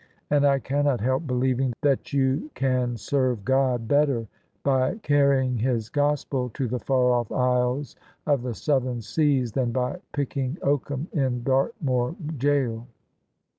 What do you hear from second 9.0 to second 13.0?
seas, than by picking oakum in Dartmoor gaol.